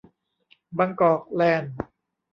[0.77, 1.73] บางกอกแลนด์